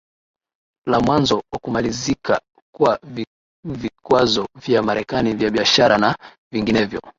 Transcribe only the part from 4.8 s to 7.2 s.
Marekani vya biashara na vinginevyo